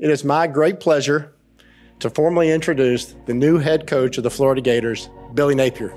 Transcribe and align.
It 0.00 0.08
is 0.08 0.24
my 0.24 0.46
great 0.46 0.80
pleasure 0.80 1.34
to 1.98 2.08
formally 2.08 2.50
introduce 2.50 3.14
the 3.26 3.34
new 3.34 3.58
head 3.58 3.86
coach 3.86 4.16
of 4.16 4.24
the 4.24 4.30
Florida 4.30 4.62
Gators, 4.62 5.10
Billy 5.34 5.54
Napier. 5.54 5.92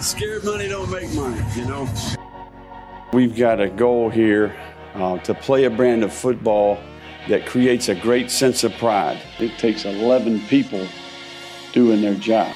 Scared 0.00 0.44
money 0.44 0.68
don't 0.68 0.88
make 0.88 1.12
money, 1.12 1.42
you 1.56 1.64
know. 1.64 1.88
We've 3.12 3.36
got 3.36 3.60
a 3.60 3.68
goal 3.68 4.10
here 4.10 4.54
uh, 4.94 5.18
to 5.18 5.34
play 5.34 5.64
a 5.64 5.70
brand 5.70 6.04
of 6.04 6.12
football 6.12 6.78
that 7.28 7.44
creates 7.44 7.88
a 7.88 7.96
great 7.96 8.30
sense 8.30 8.62
of 8.62 8.74
pride. 8.74 9.20
It 9.40 9.58
takes 9.58 9.86
11 9.86 10.42
people 10.42 10.86
doing 11.72 12.00
their 12.00 12.14
job. 12.14 12.54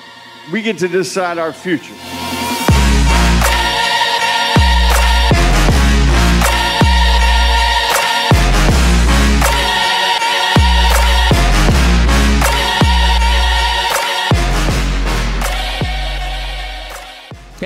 We 0.53 0.63
get 0.63 0.79
to 0.79 0.89
decide 0.89 1.39
our 1.39 1.53
future. 1.53 1.95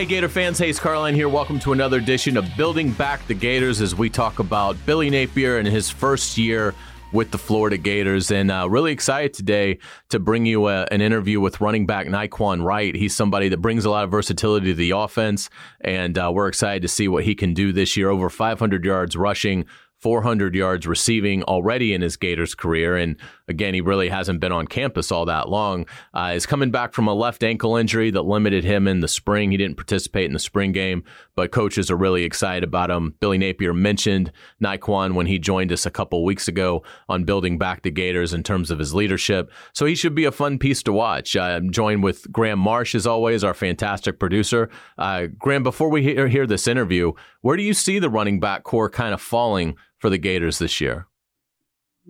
Hey, 0.01 0.07
Gator 0.07 0.31
fans, 0.31 0.59
Hey, 0.59 0.69
Hays 0.69 0.81
Carlyon 0.81 1.15
here. 1.15 1.29
Welcome 1.29 1.59
to 1.59 1.75
another 1.75 1.99
edition 1.99 2.39
of 2.39 2.47
Building 2.57 2.91
Back 2.93 3.27
the 3.27 3.35
Gators 3.35 3.83
as 3.83 3.95
we 3.95 4.09
talk 4.09 4.39
about 4.39 4.75
Billy 4.87 5.11
Napier 5.11 5.59
and 5.59 5.69
his 5.69 5.91
first 5.91 6.39
year 6.39 6.75
with 7.13 7.31
the 7.31 7.37
Florida 7.37 7.77
Gators. 7.77 8.31
And 8.31 8.51
uh, 8.51 8.67
really 8.71 8.93
excited 8.93 9.35
today 9.35 9.79
to 10.09 10.19
bring 10.19 10.47
you 10.47 10.69
a, 10.69 10.85
an 10.85 11.03
interview 11.03 11.39
with 11.39 11.61
running 11.61 11.85
back 11.85 12.07
Nay'Quan 12.07 12.65
Wright. 12.65 12.95
He's 12.95 13.15
somebody 13.15 13.51
that 13.51 13.59
brings 13.59 13.85
a 13.85 13.91
lot 13.91 14.05
of 14.05 14.11
versatility 14.11 14.69
to 14.69 14.75
the 14.75 14.93
offense, 14.93 15.51
and 15.83 16.17
uh, 16.17 16.31
we're 16.33 16.49
excited 16.49 16.81
to 16.81 16.89
see 16.89 17.07
what 17.07 17.25
he 17.25 17.35
can 17.35 17.53
do 17.53 17.71
this 17.71 17.95
year. 17.95 18.09
Over 18.09 18.31
500 18.31 18.83
yards 18.83 19.17
rushing, 19.17 19.67
400 20.01 20.55
yards 20.55 20.87
receiving 20.87 21.43
already 21.45 21.93
in 21.93 22.01
his 22.01 22.17
Gators 22.17 22.55
career. 22.55 22.97
And 22.97 23.17
again, 23.49 23.75
he 23.75 23.81
really 23.81 24.09
hasn't 24.09 24.41
been 24.41 24.53
on 24.53 24.67
campus 24.67 25.13
all 25.13 25.27
that 25.27 25.49
long. 25.49 25.87
Uh, 26.15 26.33
is 26.35 26.47
coming 26.47 26.71
back 26.71 26.93
from 26.95 27.07
a 27.07 27.15
left 27.15 27.43
ankle 27.43 27.77
injury 27.77 28.11
that 28.11 28.23
limited 28.23 28.65
him 28.65 28.89
in 28.89 29.01
the 29.01 29.09
spring. 29.09 29.51
He 29.51 29.57
didn't 29.57 29.77
participate 29.77 30.25
in 30.25 30.33
the 30.33 30.39
spring 30.39 30.73
game, 30.73 31.05
but 31.35 31.53
coaches 31.53 31.91
are 31.91 31.97
really 31.97 32.25
excited 32.25 32.65
about 32.65 32.91
him. 32.91 33.15
Billy 33.21 33.37
Napier 33.37 33.75
mentioned 33.75 34.33
Nay'Quan 34.63 35.15
when 35.15 35.27
he 35.27 35.39
joined 35.39 35.71
us 35.71 35.85
a 35.85 35.91
couple 35.91 36.25
weeks 36.25 36.49
ago 36.49 36.83
on 37.09 37.25
building 37.25 37.59
back 37.59 37.83
the 37.83 37.91
Gators 37.91 38.33
in 38.33 38.43
terms 38.43 38.71
of 38.71 38.79
his 38.79 38.95
leadership. 38.95 39.51
So 39.75 39.85
he 39.85 39.95
should 39.95 40.15
be 40.15 40.25
a 40.25 40.33
fun 40.33 40.59
piece 40.59 40.83
to 40.85 40.93
watch. 40.93 41.37
Uh, 41.37 41.43
I'm 41.43 41.71
joined 41.71 42.03
with 42.03 42.31
Graham 42.33 42.59
Marsh, 42.59 42.95
as 42.95 43.07
always, 43.07 43.45
our 43.45 43.55
fantastic 43.55 44.19
producer. 44.19 44.71
Uh, 44.97 45.27
Graham, 45.39 45.63
before 45.63 45.91
we 45.91 46.03
hear, 46.03 46.29
hear 46.29 46.47
this 46.47 46.67
interview, 46.67 47.13
where 47.43 47.57
do 47.57 47.63
you 47.63 47.75
see 47.75 47.99
the 47.99 48.11
running 48.11 48.41
back 48.41 48.63
corps 48.63 48.91
kind 48.91 49.13
of 49.13 49.21
falling 49.21 49.77
for 50.01 50.11
the 50.11 50.19
Gators 50.19 50.59
this 50.59 50.81
year? 50.81 51.07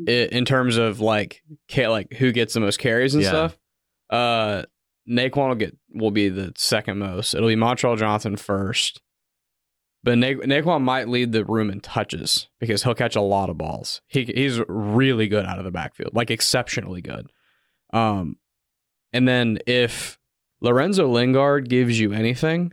in 0.07 0.47
terms 0.47 0.79
of 0.79 1.01
like 1.01 1.43
like 1.77 2.11
who 2.15 2.33
gets 2.33 2.55
the 2.55 2.61
most 2.61 2.79
carries 2.79 3.15
and 3.15 3.23
Yeah. 3.23 3.29
stuff. 3.29 3.59
Uh, 4.09 4.63
Nay'Quan 5.07 5.49
will 5.49 5.55
get 5.57 5.77
will 5.93 6.11
be 6.13 6.29
the 6.31 6.53
second 6.57 6.99
most. 6.99 7.35
It'll 7.35 7.49
be 7.49 7.57
Montrell 7.57 7.99
Johnson 7.99 8.37
first, 8.37 9.03
but 10.03 10.17
Na- 10.17 10.29
Nay'Quan 10.29 10.81
might 10.83 11.09
lead 11.09 11.33
the 11.33 11.45
room 11.45 11.69
in 11.71 11.81
touches 11.81 12.49
because 12.61 12.83
he'll 12.85 12.95
catch 12.95 13.15
a 13.17 13.21
lot 13.21 13.51
of 13.51 13.59
balls. 13.59 14.01
He 14.07 14.25
he's 14.25 14.61
really 14.69 15.29
good 15.29 15.45
out 15.45 15.59
of 15.59 15.65
the 15.65 15.71
backfield, 15.73 16.15
like 16.15 16.31
exceptionally 16.31 17.03
good. 17.03 17.27
Um, 17.93 18.37
and 19.13 19.29
then 19.29 19.59
if 19.67 20.19
Lorenzo 20.63 21.09
Lingard 21.09 21.69
gives 21.69 21.99
you 22.01 22.13
anything, 22.13 22.73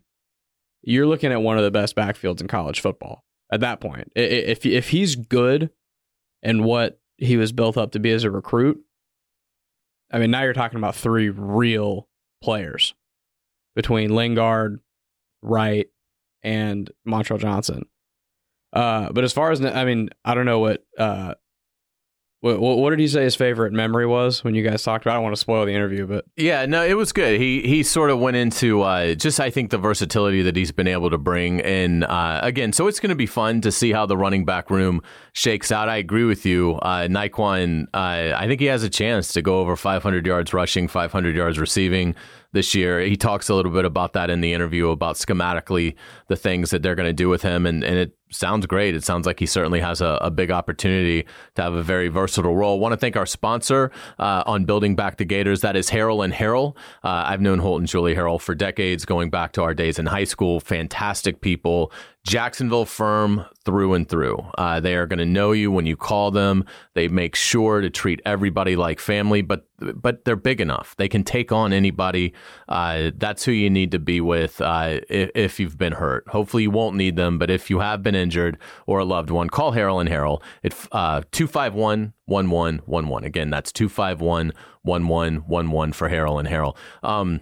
you're 0.81 1.07
looking 1.07 1.31
at 1.33 1.41
one 1.41 1.57
of 1.57 1.63
the 1.65 1.71
best 1.71 1.95
backfields 1.95 2.39
in 2.39 2.47
college 2.47 2.79
football. 2.79 3.25
At 3.51 3.61
that 3.61 3.79
point, 3.79 4.11
if 4.15 4.65
if 4.65 4.89
he's 4.89 5.15
good 5.15 5.69
and 6.43 6.65
what 6.65 6.99
he 7.17 7.37
was 7.37 7.51
built 7.51 7.77
up 7.77 7.91
to 7.91 7.99
be 7.99 8.11
as 8.11 8.23
a 8.23 8.31
recruit, 8.31 8.81
I 10.11 10.19
mean, 10.19 10.31
now 10.31 10.43
you're 10.43 10.53
talking 10.53 10.77
about 10.77 10.95
three 10.95 11.29
real 11.29 12.09
players 12.41 12.93
between 13.75 14.13
Lingard, 14.13 14.81
Wright, 15.41 15.87
and 16.43 16.89
Montrell 17.07 17.39
Johnson. 17.39 17.85
Uh, 18.73 19.11
but 19.11 19.23
as 19.23 19.33
far 19.33 19.51
as 19.51 19.63
I 19.63 19.85
mean, 19.85 20.09
I 20.25 20.35
don't 20.35 20.45
know 20.45 20.59
what 20.59 20.85
uh, 20.97 21.35
what 22.41 22.59
what 22.59 22.91
did 22.91 22.99
he 22.99 23.07
say 23.07 23.23
his 23.23 23.35
favorite 23.35 23.73
memory 23.73 24.05
was 24.05 24.43
when 24.43 24.53
you 24.53 24.63
guys 24.63 24.83
talked 24.83 25.05
about? 25.05 25.11
it? 25.11 25.13
I 25.13 25.17
don't 25.17 25.23
want 25.23 25.35
to 25.35 25.39
spoil 25.39 25.65
the 25.65 25.73
interview, 25.73 26.05
but 26.05 26.25
Yeah, 26.35 26.65
no, 26.67 26.85
it 26.85 26.95
was 26.95 27.11
good. 27.11 27.39
He 27.39 27.61
he 27.61 27.81
sort 27.81 28.11
of 28.11 28.19
went 28.19 28.37
into 28.37 28.81
uh, 28.81 29.15
just 29.15 29.39
I 29.39 29.49
think 29.49 29.71
the 29.71 29.77
versatility 29.79 30.43
that 30.43 30.55
he's 30.55 30.71
been 30.71 30.87
able 30.87 31.09
to 31.09 31.17
bring, 31.17 31.61
and 31.61 32.03
uh, 32.03 32.39
again, 32.43 32.73
so 32.73 32.87
it's 32.87 32.99
going 32.99 33.09
to 33.09 33.15
be 33.15 33.25
fun 33.25 33.61
to 33.61 33.71
see 33.71 33.91
how 33.91 34.05
the 34.05 34.17
running 34.17 34.45
back 34.45 34.69
room 34.69 35.01
shakes 35.33 35.71
out. 35.71 35.89
I 35.89 35.97
agree 35.97 36.25
with 36.25 36.45
you, 36.45 36.75
uh, 36.75 37.07
Nay'Quan. 37.07 37.85
Uh, 37.93 38.35
I 38.35 38.45
think 38.47 38.61
he 38.61 38.67
has 38.67 38.83
a 38.83 38.89
chance 38.89 39.33
to 39.33 39.41
go 39.41 39.59
over 39.59 39.75
500 39.75 40.25
yards 40.25 40.53
rushing, 40.53 40.87
500 40.87 41.35
yards 41.35 41.57
receiving 41.57 42.15
this 42.53 42.75
year. 42.75 42.99
He 43.01 43.17
talks 43.17 43.49
a 43.49 43.55
little 43.55 43.71
bit 43.71 43.85
about 43.85 44.13
that 44.13 44.29
in 44.29 44.41
the 44.41 44.53
interview 44.53 44.89
about 44.89 45.15
schematically 45.15 45.95
the 46.27 46.35
things 46.35 46.69
that 46.69 46.81
they're 46.83 46.95
going 46.95 47.09
to 47.09 47.13
do 47.13 47.29
with 47.29 47.41
him, 47.41 47.65
and 47.65 47.83
and 47.83 47.97
it 47.97 48.16
sounds 48.29 48.65
great. 48.65 48.95
It 48.95 49.03
sounds 49.03 49.25
like 49.25 49.39
he 49.39 49.45
certainly 49.45 49.79
has 49.79 50.01
a, 50.01 50.17
a 50.21 50.31
big 50.31 50.51
opportunity 50.51 51.25
to 51.55 51.61
have 51.61 51.73
a 51.73 51.83
very 51.83 52.07
versatile 52.07 52.55
role. 52.55 52.77
I 52.77 52.79
want 52.79 52.93
to 52.93 52.97
thank 52.97 53.15
our 53.15 53.25
sponsor 53.25 53.91
uh, 54.19 54.43
on 54.45 54.65
building 54.65 54.95
back 54.95 55.17
the 55.17 55.25
Gators. 55.25 55.61
That 55.61 55.75
is 55.75 55.89
Harrell 55.89 56.23
and 56.23 56.33
Harrell. 56.33 56.75
Uh, 57.03 57.23
I've 57.27 57.41
known 57.41 57.59
Holt 57.59 57.79
and 57.79 57.87
Julie 57.87 58.15
Harrell 58.15 58.39
for 58.39 58.55
decades, 58.55 59.05
going 59.05 59.29
back 59.29 59.53
to 59.53 59.61
our 59.61 59.73
days 59.73 59.99
in 59.99 60.05
high 60.05 60.25
school. 60.25 60.59
Fantastic 60.59 61.41
people. 61.41 61.91
Jacksonville 62.27 62.85
firm 62.85 63.45
through 63.63 63.93
and 63.93 64.07
through. 64.07 64.37
Uh, 64.57 64.81
they 64.81 64.95
are 64.95 65.07
going 65.07 65.19
to 65.19 65.25
know 65.25 65.53
you 65.53 65.71
when 65.71 65.85
you 65.85 65.95
call 65.95 66.29
them. 66.29 66.65
They 66.93 67.07
make 67.07 67.35
sure 67.35 67.79
to 67.79 67.89
treat 67.89 68.21
everybody 68.25 68.75
like 68.75 68.99
family, 68.99 69.41
but 69.41 69.65
but 69.95 70.25
they're 70.25 70.35
big 70.35 70.59
enough. 70.59 70.95
They 70.97 71.07
can 71.07 71.23
take 71.23 71.51
on 71.51 71.71
anybody. 71.71 72.33
Uh, 72.67 73.11
that's 73.15 73.45
who 73.45 73.51
you 73.51 73.69
need 73.69 73.91
to 73.91 73.99
be 73.99 74.19
with 74.19 74.59
uh, 74.59 74.99
if, 75.09 75.29
if 75.35 75.59
you've 75.59 75.77
been 75.77 75.93
hurt. 75.93 76.27
Hopefully, 76.27 76.63
you 76.63 76.71
won't 76.71 76.97
need 76.97 77.15
them, 77.15 77.39
but 77.39 77.49
if 77.49 77.69
you 77.69 77.79
have 77.79 78.03
been 78.03 78.15
injured 78.15 78.57
or 78.87 78.99
a 78.99 79.05
loved 79.05 79.29
one, 79.29 79.49
call 79.49 79.71
Harrell 79.71 80.01
and 80.01 80.09
Harrell 80.09 80.41
at 80.63 80.73
uh, 80.91 81.21
251 81.31 82.13
1111. 82.25 83.25
Again, 83.25 83.49
that's 83.49 83.71
251 83.71 84.51
1111 84.81 85.93
for 85.93 86.09
Harrell 86.09 86.39
and 86.39 86.49
Harrell. 86.49 86.75
Um, 87.03 87.41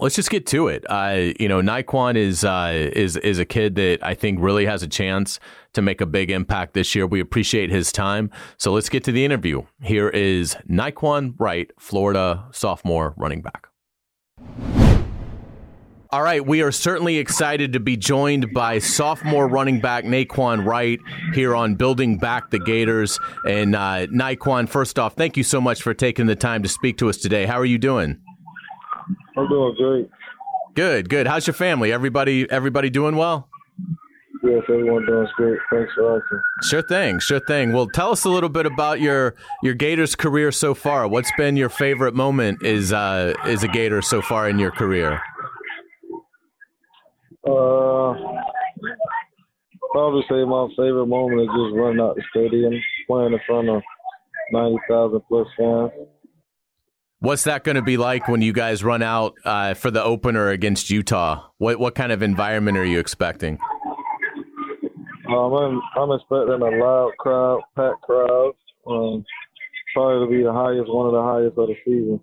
Let's 0.00 0.16
just 0.16 0.30
get 0.30 0.46
to 0.46 0.68
it. 0.68 0.86
Uh, 0.88 1.34
you 1.38 1.46
know, 1.46 1.60
Nay'Quan 1.60 2.16
is 2.16 2.42
uh, 2.42 2.90
is 2.94 3.18
is 3.18 3.38
a 3.38 3.44
kid 3.44 3.74
that 3.74 3.98
I 4.02 4.14
think 4.14 4.38
really 4.40 4.64
has 4.64 4.82
a 4.82 4.88
chance 4.88 5.38
to 5.74 5.82
make 5.82 6.00
a 6.00 6.06
big 6.06 6.30
impact 6.30 6.72
this 6.72 6.94
year. 6.94 7.06
We 7.06 7.20
appreciate 7.20 7.70
his 7.70 7.92
time. 7.92 8.30
So 8.56 8.72
let's 8.72 8.88
get 8.88 9.04
to 9.04 9.12
the 9.12 9.26
interview. 9.26 9.64
Here 9.82 10.08
is 10.08 10.56
Nay'Quan 10.66 11.34
Wright, 11.38 11.70
Florida 11.78 12.46
sophomore 12.50 13.12
running 13.18 13.42
back. 13.42 13.66
All 16.12 16.22
right, 16.22 16.44
we 16.44 16.62
are 16.62 16.72
certainly 16.72 17.18
excited 17.18 17.74
to 17.74 17.78
be 17.78 17.96
joined 17.96 18.52
by 18.54 18.78
sophomore 18.78 19.46
running 19.46 19.80
back 19.80 20.04
Nay'Quan 20.04 20.64
Wright 20.64 20.98
here 21.34 21.54
on 21.54 21.74
Building 21.74 22.16
Back 22.16 22.50
the 22.50 22.58
Gators. 22.58 23.18
And 23.46 23.76
uh, 23.76 24.06
Nay'Quan, 24.06 24.66
first 24.66 24.98
off, 24.98 25.14
thank 25.14 25.36
you 25.36 25.44
so 25.44 25.60
much 25.60 25.82
for 25.82 25.92
taking 25.92 26.24
the 26.24 26.34
time 26.34 26.62
to 26.62 26.70
speak 26.70 26.96
to 26.98 27.10
us 27.10 27.18
today. 27.18 27.44
How 27.44 27.60
are 27.60 27.66
you 27.66 27.78
doing? 27.78 28.18
I'm 29.40 29.48
doing 29.48 29.74
great. 29.76 30.10
Good, 30.74 31.08
good. 31.08 31.26
How's 31.26 31.46
your 31.46 31.54
family? 31.54 31.92
Everybody, 31.92 32.50
everybody 32.50 32.90
doing 32.90 33.16
well? 33.16 33.48
Yes, 34.42 34.62
everyone 34.68 35.04
doing 35.06 35.28
great. 35.36 35.58
Thanks 35.70 35.92
for 35.94 36.16
asking. 36.16 36.40
Sure 36.62 36.82
thing, 36.82 37.18
sure 37.18 37.40
thing. 37.40 37.72
Well, 37.72 37.86
tell 37.88 38.10
us 38.10 38.24
a 38.24 38.30
little 38.30 38.48
bit 38.48 38.66
about 38.66 39.00
your 39.00 39.34
your 39.62 39.74
Gators 39.74 40.14
career 40.14 40.52
so 40.52 40.74
far. 40.74 41.08
What's 41.08 41.30
been 41.36 41.56
your 41.56 41.68
favorite 41.68 42.14
moment 42.14 42.62
is 42.62 42.92
uh, 42.92 43.34
is 43.46 43.62
a 43.62 43.68
Gator 43.68 44.00
so 44.02 44.22
far 44.22 44.48
in 44.48 44.58
your 44.58 44.70
career? 44.70 45.20
Uh, 47.44 48.14
probably 49.92 50.22
say 50.28 50.44
my 50.44 50.68
favorite 50.76 51.06
moment 51.06 51.40
is 51.42 51.48
just 51.48 51.74
running 51.74 52.00
out 52.00 52.16
the 52.16 52.22
stadium, 52.30 52.72
playing 53.06 53.32
in 53.32 53.40
front 53.46 53.68
of 53.68 53.82
ninety 54.52 54.78
thousand 54.88 55.20
plus 55.28 55.48
fans. 55.58 55.90
What's 57.20 57.44
that 57.44 57.64
going 57.64 57.76
to 57.76 57.82
be 57.82 57.98
like 57.98 58.28
when 58.28 58.40
you 58.40 58.54
guys 58.54 58.82
run 58.82 59.02
out 59.02 59.34
uh, 59.44 59.74
for 59.74 59.90
the 59.90 60.02
opener 60.02 60.48
against 60.48 60.88
Utah? 60.88 61.48
What 61.58 61.78
what 61.78 61.94
kind 61.94 62.12
of 62.12 62.22
environment 62.22 62.78
are 62.78 62.84
you 62.84 62.98
expecting? 62.98 63.58
Um, 65.28 65.52
I'm, 65.52 65.80
I'm 65.96 66.12
expecting 66.12 66.62
a 66.62 66.82
loud 66.82 67.12
crowd, 67.18 67.60
packed 67.76 68.00
crowd. 68.02 68.52
Um, 68.86 69.24
probably 69.94 70.26
to 70.26 70.38
be 70.38 70.42
the 70.42 70.52
highest, 70.52 70.88
one 70.92 71.06
of 71.06 71.12
the 71.12 71.22
highest 71.22 71.58
of 71.58 71.68
the 71.68 71.74
season. 71.84 72.20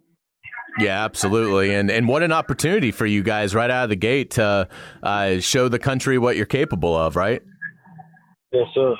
Yeah, 0.79 1.05
absolutely, 1.05 1.73
and 1.75 1.91
and 1.91 2.07
what 2.07 2.23
an 2.23 2.31
opportunity 2.31 2.91
for 2.91 3.05
you 3.05 3.21
guys 3.21 3.53
right 3.53 3.69
out 3.69 3.83
of 3.83 3.89
the 3.89 3.95
gate 3.95 4.31
to 4.31 4.67
uh, 5.03 5.39
show 5.39 5.69
the 5.69 5.79
country 5.79 6.17
what 6.17 6.35
you're 6.35 6.45
capable 6.45 6.95
of, 6.95 7.15
right? 7.15 7.41
Yes, 8.51 8.65
sir. 8.73 8.95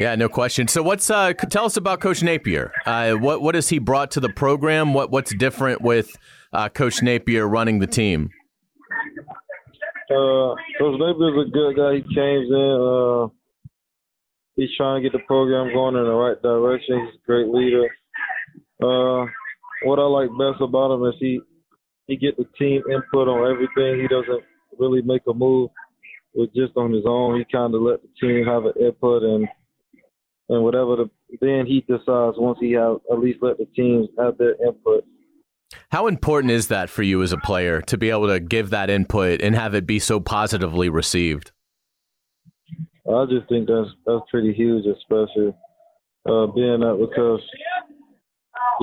Yeah, 0.00 0.14
no 0.14 0.30
question. 0.30 0.66
So, 0.66 0.82
what's 0.82 1.10
uh, 1.10 1.34
tell 1.34 1.66
us 1.66 1.76
about 1.76 2.00
Coach 2.00 2.22
Napier? 2.22 2.72
Uh, 2.86 3.12
what 3.16 3.42
what 3.42 3.54
has 3.54 3.68
he 3.68 3.78
brought 3.78 4.10
to 4.12 4.20
the 4.20 4.30
program? 4.30 4.94
What 4.94 5.10
what's 5.10 5.34
different 5.34 5.82
with 5.82 6.16
uh, 6.54 6.70
Coach 6.70 7.02
Napier 7.02 7.46
running 7.46 7.80
the 7.80 7.86
team? 7.86 8.30
Uh, 10.10 10.56
Coach 10.78 10.98
Napier's 10.98 11.46
a 11.46 11.50
good 11.50 11.76
guy. 11.76 11.96
He 11.96 12.14
came 12.14 12.48
in. 12.50 12.80
Uh, 12.80 13.28
he's 14.56 14.74
trying 14.74 15.02
to 15.02 15.10
get 15.10 15.12
the 15.12 15.22
program 15.26 15.70
going 15.74 15.96
in 15.96 16.04
the 16.04 16.14
right 16.14 16.40
direction. 16.40 17.04
He's 17.04 17.20
a 17.20 17.26
great 17.26 17.48
leader. 17.48 17.84
Uh, 18.82 19.26
what 19.84 19.98
I 19.98 20.04
like 20.04 20.30
best 20.30 20.62
about 20.62 20.94
him 20.94 21.04
is 21.04 21.14
he 21.20 21.42
he 22.06 22.16
get 22.16 22.38
the 22.38 22.46
team 22.58 22.80
input 22.90 23.28
on 23.28 23.52
everything. 23.52 24.00
He 24.00 24.08
doesn't 24.08 24.44
really 24.78 25.02
make 25.02 25.22
a 25.28 25.34
move 25.34 25.68
with 26.34 26.54
just 26.54 26.72
on 26.76 26.90
his 26.90 27.04
own. 27.06 27.36
He 27.36 27.44
kind 27.52 27.74
of 27.74 27.82
let 27.82 28.00
the 28.00 28.08
team 28.18 28.46
have 28.46 28.64
an 28.64 28.72
input 28.80 29.24
and 29.24 29.46
and 30.50 30.62
whatever 30.64 30.96
the 30.96 31.10
then 31.40 31.64
he 31.64 31.80
decides 31.82 32.36
once 32.36 32.58
he 32.60 32.72
have 32.72 32.96
at 33.10 33.18
least 33.18 33.38
let 33.40 33.56
the 33.56 33.66
teams 33.76 34.08
have 34.18 34.36
their 34.36 34.56
input. 34.66 35.04
How 35.90 36.08
important 36.08 36.50
is 36.50 36.66
that 36.68 36.90
for 36.90 37.02
you 37.04 37.22
as 37.22 37.32
a 37.32 37.38
player 37.38 37.80
to 37.82 37.96
be 37.96 38.10
able 38.10 38.26
to 38.26 38.40
give 38.40 38.70
that 38.70 38.90
input 38.90 39.40
and 39.40 39.54
have 39.54 39.74
it 39.74 39.86
be 39.86 40.00
so 40.00 40.18
positively 40.18 40.88
received? 40.88 41.52
I 43.08 43.24
just 43.26 43.48
think 43.48 43.68
that's 43.68 43.88
that's 44.04 44.24
pretty 44.30 44.52
huge, 44.52 44.86
especially 44.86 45.54
uh, 46.28 46.46
being 46.48 46.80
that 46.80 46.98
because 46.98 47.40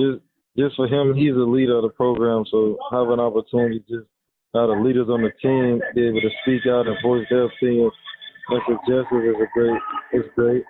just 0.00 0.24
just 0.56 0.76
for 0.76 0.88
him, 0.88 1.14
he's 1.14 1.34
a 1.34 1.48
leader 1.48 1.76
of 1.76 1.82
the 1.82 1.90
program, 1.90 2.44
so 2.50 2.78
have 2.90 3.10
an 3.10 3.20
opportunity 3.20 3.84
just 3.88 4.08
how 4.54 4.66
the 4.66 4.72
leaders 4.72 5.08
on 5.08 5.22
the 5.22 5.30
team 5.42 5.80
be 5.94 6.08
able 6.08 6.20
to 6.20 6.30
speak 6.42 6.62
out 6.66 6.86
and 6.86 6.96
voice 7.02 7.26
their 7.28 7.44
opinions 7.44 7.92
and 8.48 8.60
suggestions 8.66 9.36
is 9.36 9.36
a 9.36 9.48
great 9.52 9.80
it's 10.12 10.28
great. 10.34 10.64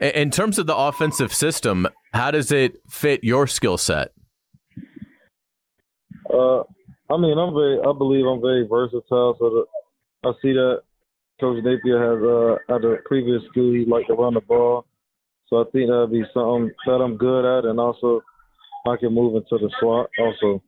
In 0.00 0.30
terms 0.30 0.58
of 0.58 0.66
the 0.66 0.76
offensive 0.76 1.32
system, 1.32 1.88
how 2.12 2.30
does 2.30 2.52
it 2.52 2.78
fit 2.88 3.24
your 3.24 3.46
skill 3.46 3.78
set? 3.78 4.12
Uh, 6.32 6.60
I 7.08 7.16
mean, 7.16 7.38
I'm 7.38 7.54
very, 7.54 7.78
I 7.80 7.92
believe 7.96 8.26
I'm 8.26 8.40
very 8.40 8.66
versatile. 8.66 9.36
So 9.38 9.66
the, 10.22 10.28
I 10.28 10.32
see 10.42 10.52
that 10.52 10.82
Coach 11.40 11.62
Napier 11.62 11.98
has, 11.98 12.22
uh, 12.22 12.74
at 12.74 12.82
the 12.82 12.98
previous 13.04 13.42
school, 13.50 13.72
he 13.72 13.84
liked 13.84 14.08
to 14.08 14.14
run 14.14 14.34
the 14.34 14.40
ball. 14.40 14.86
So 15.48 15.60
I 15.60 15.64
think 15.70 15.88
that'd 15.88 16.10
be 16.10 16.24
something 16.34 16.72
that 16.86 17.00
I'm 17.00 17.16
good 17.16 17.58
at, 17.58 17.64
and 17.64 17.78
also 17.78 18.20
I 18.86 18.96
can 18.96 19.14
move 19.14 19.36
into 19.36 19.64
the 19.64 19.70
slot 19.80 20.10
also. 20.18 20.62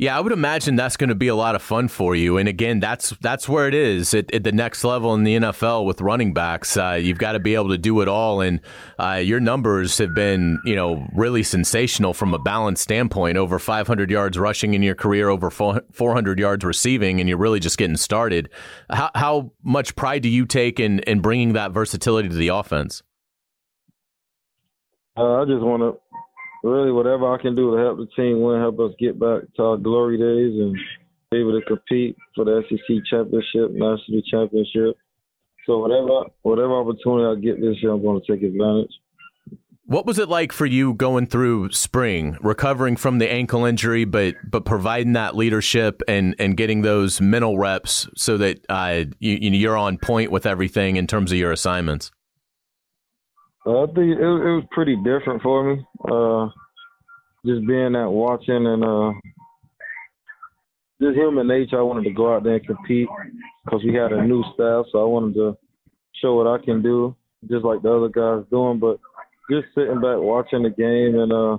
Yeah, 0.00 0.16
I 0.16 0.20
would 0.20 0.32
imagine 0.32 0.76
that's 0.76 0.96
going 0.96 1.08
to 1.08 1.16
be 1.16 1.26
a 1.26 1.34
lot 1.34 1.56
of 1.56 1.62
fun 1.62 1.88
for 1.88 2.14
you. 2.14 2.38
And 2.38 2.48
again, 2.48 2.78
that's 2.78 3.10
that's 3.20 3.48
where 3.48 3.66
it 3.66 3.74
is 3.74 4.14
at, 4.14 4.32
at 4.32 4.44
the 4.44 4.52
next 4.52 4.84
level 4.84 5.12
in 5.14 5.24
the 5.24 5.36
NFL 5.36 5.86
with 5.86 6.00
running 6.00 6.32
backs. 6.32 6.76
Uh, 6.76 6.92
you've 6.92 7.18
got 7.18 7.32
to 7.32 7.40
be 7.40 7.56
able 7.56 7.70
to 7.70 7.78
do 7.78 8.00
it 8.00 8.06
all, 8.06 8.40
and 8.40 8.60
uh, 9.00 9.14
your 9.14 9.40
numbers 9.40 9.98
have 9.98 10.14
been, 10.14 10.60
you 10.64 10.76
know, 10.76 11.04
really 11.14 11.42
sensational 11.42 12.14
from 12.14 12.32
a 12.32 12.38
balance 12.38 12.80
standpoint. 12.80 13.36
Over 13.36 13.58
500 13.58 14.08
yards 14.08 14.38
rushing 14.38 14.74
in 14.74 14.82
your 14.82 14.94
career, 14.94 15.28
over 15.28 15.50
400 15.50 16.38
yards 16.38 16.64
receiving, 16.64 17.18
and 17.18 17.28
you're 17.28 17.38
really 17.38 17.60
just 17.60 17.76
getting 17.76 17.96
started. 17.96 18.50
How, 18.90 19.10
how 19.16 19.52
much 19.64 19.96
pride 19.96 20.22
do 20.22 20.28
you 20.28 20.46
take 20.46 20.78
in 20.78 21.00
in 21.00 21.20
bringing 21.20 21.54
that 21.54 21.72
versatility 21.72 22.28
to 22.28 22.36
the 22.36 22.48
offense? 22.48 23.02
Uh, 25.16 25.42
I 25.42 25.44
just 25.44 25.62
want 25.62 25.82
to 25.82 26.07
really 26.62 26.92
whatever 26.92 27.32
I 27.32 27.40
can 27.40 27.54
do 27.54 27.76
to 27.76 27.82
help 27.82 27.98
the 27.98 28.06
team 28.16 28.40
win, 28.40 28.60
help 28.60 28.78
us 28.80 28.92
get 28.98 29.18
back 29.18 29.42
to 29.56 29.62
our 29.62 29.76
glory 29.76 30.18
days 30.18 30.60
and 30.60 30.76
be 31.30 31.38
able 31.38 31.58
to 31.60 31.66
compete 31.66 32.16
for 32.34 32.44
the 32.44 32.62
SEC 32.68 32.96
championship, 33.10 33.70
national 33.72 34.22
championship. 34.30 34.96
So 35.66 35.78
whatever 35.78 36.30
whatever 36.42 36.80
opportunity 36.80 37.26
I 37.26 37.40
get 37.40 37.60
this 37.60 37.76
year, 37.82 37.92
I'm 37.92 38.02
going 38.02 38.20
to 38.20 38.26
take 38.32 38.42
advantage. 38.42 38.90
What 39.84 40.04
was 40.04 40.18
it 40.18 40.28
like 40.28 40.52
for 40.52 40.66
you 40.66 40.92
going 40.92 41.28
through 41.28 41.70
spring, 41.72 42.36
recovering 42.42 42.96
from 42.96 43.18
the 43.18 43.30
ankle 43.30 43.64
injury, 43.64 44.04
but 44.04 44.34
but 44.44 44.64
providing 44.64 45.14
that 45.14 45.36
leadership 45.36 46.02
and 46.06 46.34
and 46.38 46.56
getting 46.56 46.82
those 46.82 47.20
mental 47.20 47.58
reps 47.58 48.08
so 48.14 48.36
that 48.38 48.64
uh, 48.68 49.04
you, 49.18 49.36
you're 49.50 49.78
on 49.78 49.96
point 49.98 50.30
with 50.30 50.44
everything 50.44 50.96
in 50.96 51.06
terms 51.06 51.32
of 51.32 51.38
your 51.38 51.52
assignments? 51.52 52.10
I 53.68 53.86
think 53.86 54.16
it, 54.16 54.20
it 54.20 54.54
was 54.56 54.64
pretty 54.70 54.96
different 54.96 55.42
for 55.42 55.74
me. 55.74 55.84
Uh, 56.10 56.48
just 57.44 57.66
being 57.66 57.94
at 57.94 58.06
watching 58.06 58.66
and 58.66 58.84
uh, 58.84 59.12
just 61.00 61.16
human 61.16 61.46
nature. 61.46 61.78
I 61.78 61.82
wanted 61.82 62.04
to 62.04 62.14
go 62.14 62.34
out 62.34 62.44
there 62.44 62.54
and 62.54 62.66
compete 62.66 63.08
because 63.64 63.82
we 63.84 63.94
had 63.94 64.12
a 64.12 64.24
new 64.24 64.42
staff, 64.54 64.86
so 64.90 65.00
I 65.00 65.04
wanted 65.04 65.34
to 65.34 65.56
show 66.20 66.34
what 66.34 66.46
I 66.46 66.64
can 66.64 66.82
do, 66.82 67.14
just 67.48 67.64
like 67.64 67.82
the 67.82 67.92
other 67.92 68.08
guys 68.08 68.48
doing. 68.50 68.78
But 68.78 68.98
just 69.50 69.68
sitting 69.74 70.00
back 70.00 70.18
watching 70.18 70.62
the 70.62 70.70
game 70.70 71.18
and 71.18 71.32
uh, 71.32 71.58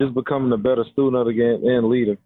just 0.00 0.14
becoming 0.14 0.52
a 0.52 0.56
better 0.56 0.84
student 0.92 1.16
of 1.16 1.26
the 1.26 1.32
game 1.32 1.66
and 1.66 1.88
leader. 1.88 2.16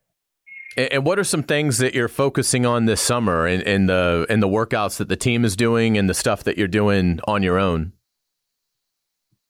And 0.77 1.07
what 1.07 1.19
are 1.19 1.25
some 1.25 1.43
things 1.43 1.79
that 1.79 1.95
you're 1.95 2.09
focusing 2.09 2.67
on 2.67 2.85
this 2.85 3.01
summer 3.01 3.47
in 3.47 3.87
the 3.87 4.27
in 4.29 4.41
the 4.41 4.49
workouts 4.49 4.99
that 4.99 5.09
the 5.09 5.17
team 5.17 5.45
is 5.45 5.57
doing 5.57 5.97
and 5.97 6.09
the 6.09 6.15
stuff 6.15 6.45
that 6.45 6.59
you're 6.59 6.69
doing 6.69 7.21
on 7.27 7.43
your 7.43 7.59
own? 7.59 7.93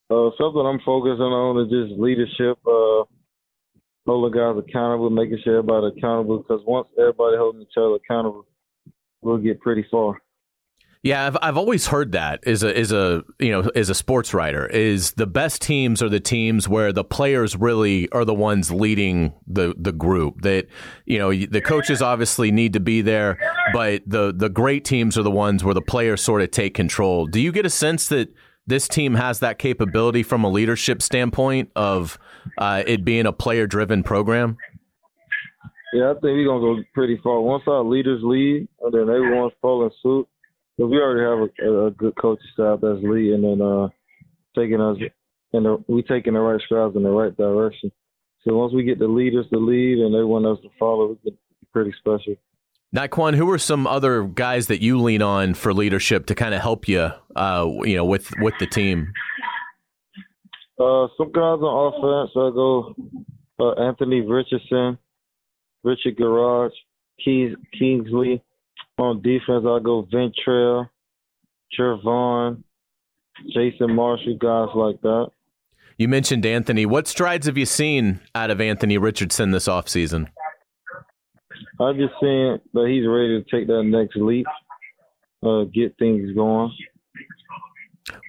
Uh, 0.09 0.31
something 0.39 0.63
I'm 0.65 0.81
focusing 0.85 1.23
on 1.23 1.65
is 1.65 1.71
just 1.71 2.01
leadership, 2.01 2.59
uh, 2.67 3.05
holding 4.07 4.39
guys 4.39 4.57
accountable, 4.57 5.11
making 5.11 5.39
sure 5.43 5.59
everybody 5.59 5.99
accountable. 5.99 6.39
Because 6.39 6.63
once 6.67 6.89
everybody 6.99 7.37
holding 7.37 7.63
each 7.63 7.77
other 7.77 7.97
accountable, 7.97 8.47
we'll 9.21 9.39
get 9.39 9.61
pretty 9.61 9.85
far. 9.91 10.21
Yeah, 11.07 11.25
I've 11.25 11.37
I've 11.41 11.57
always 11.57 11.87
heard 11.87 12.13
that 12.13 12.45
as 12.49 12.65
a 12.65 12.77
as 12.77 12.91
a 12.91 13.23
you 13.39 13.53
know 13.53 13.71
as 13.77 13.91
a 13.91 13.95
sports 13.95 14.35
writer 14.35 14.67
is 14.67 15.13
the 15.13 15.27
best 15.27 15.63
teams 15.63 16.03
are 16.03 16.09
the 16.09 16.19
teams 16.19 16.69
where 16.69 16.93
the 16.93 17.05
players 17.05 17.55
really 17.55 18.09
are 18.11 18.25
the 18.25 18.35
ones 18.35 18.73
leading 18.73 19.33
the 19.47 19.73
the 19.79 19.93
group. 19.93 20.43
That 20.43 20.67
you 21.05 21.19
know 21.19 21.33
the 21.33 21.61
coaches 21.61 22.03
obviously 22.03 22.51
need 22.51 22.73
to 22.73 22.81
be 22.81 23.03
there, 23.03 23.39
but 23.73 24.03
the 24.05 24.35
the 24.37 24.49
great 24.49 24.85
teams 24.85 25.17
are 25.17 25.23
the 25.23 25.31
ones 25.31 25.63
where 25.63 25.75
the 25.75 25.81
players 25.81 26.23
sort 26.23 26.43
of 26.43 26.51
take 26.51 26.75
control. 26.75 27.27
Do 27.27 27.41
you 27.41 27.53
get 27.53 27.65
a 27.65 27.71
sense 27.71 28.09
that 28.09 28.35
this 28.67 28.89
team 28.89 29.15
has 29.15 29.41
that 29.41 29.59
capability 29.59 30.23
from 30.23 30.45
a 30.45 30.49
leadership 30.49 31.03
standpoint 31.03 31.71
of 31.77 32.19
uh, 32.59 32.83
it 32.87 33.05
being 33.05 33.27
a 33.27 33.33
player 33.33 33.67
driven 33.67 34.03
program? 34.03 34.57
Yeah, 35.93 36.11
I 36.11 36.15
think 36.15 36.25
we're 36.25 36.47
gonna 36.47 36.61
go 36.61 36.83
pretty 36.95 37.19
far. 37.23 37.41
Once 37.41 37.63
our 37.67 37.85
leaders 37.85 38.21
lead, 38.23 38.69
and 38.83 38.93
then 38.93 39.03
everyone's 39.03 39.53
following 39.63 39.91
suit, 40.03 40.29
because 40.77 40.91
we 40.91 40.99
already 40.99 41.23
have 41.23 41.69
a, 41.69 41.87
a, 41.87 41.91
good 41.93 42.15
coaching 42.21 42.45
staff 42.53 42.81
that's 42.83 43.03
leading 43.03 43.45
and 43.45 43.63
uh, 43.63 43.89
taking 44.55 44.81
us 44.81 44.99
and 45.53 45.85
we 45.89 46.03
taking 46.03 46.35
the 46.35 46.41
right 46.41 46.61
strides 46.61 46.97
in 46.97 47.03
the 47.03 47.11
right 47.11 47.37
direction. 47.37 47.91
So 48.45 48.57
once 48.57 48.73
we 48.75 48.85
get 48.85 48.99
the 48.99 49.09
leaders 49.09 49.47
to 49.53 49.59
lead 49.59 49.99
and 49.99 50.15
everyone 50.15 50.45
else 50.45 50.61
to 50.63 50.69
follow, 50.79 51.09
we 51.09 51.31
get 51.31 51.39
pretty 51.73 51.95
special. 51.99 52.37
Nay'Quan, 52.97 53.35
who 53.35 53.51
are 53.51 53.59
some 53.59 53.87
other 53.87 54.23
guys 54.23 54.69
that 54.69 54.81
you 54.81 54.99
lean 54.99 55.21
on 55.21 55.53
for 55.53 55.75
leadership 55.75 56.25
to 56.27 56.35
kind 56.35 56.55
of 56.55 56.63
help 56.63 56.89
you, 56.89 57.11
uh, 57.37 57.71
you 57.83 57.95
know, 57.95 58.07
with 58.07 58.33
with 58.41 58.55
the 58.59 58.67
team? 58.67 59.13
Uh, 60.81 61.07
some 61.19 61.31
guys 61.31 61.61
on 61.61 61.93
offense, 61.93 62.31
I 62.35 62.51
go 62.55 62.95
uh, 63.61 63.73
Anthony 63.83 64.23
Richardson, 64.23 64.97
Richard 65.85 66.17
Gouraige, 66.17 66.71
Keys, 67.23 67.55
Kingsley. 67.79 68.43
On 68.99 69.21
defense, 69.21 69.67
I 69.67 69.79
go 69.83 70.09
Ventrell, 70.11 70.89
Trevon, 71.79 72.63
Jason 73.53 73.95
Marshall, 73.95 74.39
guys 74.41 74.75
like 74.75 74.99
that. 75.03 75.29
You 75.99 76.09
mentioned 76.09 76.47
Anthony. 76.47 76.87
What 76.87 77.07
strides 77.07 77.47
have 77.47 77.59
you 77.59 77.67
seen 77.67 78.21
out 78.35 78.51
of 78.51 78.59
Anthony 78.59 78.97
Richardson 78.97 79.51
this 79.51 79.69
offseason? 79.69 80.29
I 81.79 81.93
just 81.93 82.15
saying 82.21 82.59
that 82.73 82.89
he's 82.89 83.07
ready 83.07 83.43
to 83.43 83.45
take 83.51 83.67
that 83.67 83.83
next 83.83 84.17
leap, 84.17 84.47
uh, 85.43 85.65
get 85.65 85.97
things 85.99 86.35
going. 86.35 86.73